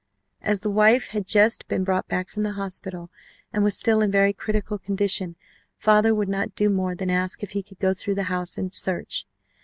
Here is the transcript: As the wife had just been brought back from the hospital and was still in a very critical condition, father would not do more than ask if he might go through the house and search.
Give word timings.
As 0.41 0.61
the 0.61 0.71
wife 0.71 1.09
had 1.09 1.27
just 1.27 1.67
been 1.67 1.83
brought 1.83 2.07
back 2.07 2.27
from 2.27 2.41
the 2.41 2.53
hospital 2.53 3.11
and 3.53 3.63
was 3.63 3.77
still 3.77 4.01
in 4.01 4.09
a 4.09 4.11
very 4.11 4.33
critical 4.33 4.79
condition, 4.79 5.35
father 5.77 6.15
would 6.15 6.27
not 6.27 6.55
do 6.55 6.71
more 6.71 6.95
than 6.95 7.11
ask 7.11 7.43
if 7.43 7.51
he 7.51 7.63
might 7.69 7.77
go 7.79 7.93
through 7.93 8.15
the 8.15 8.23
house 8.33 8.57
and 8.57 8.73
search. 8.73 9.27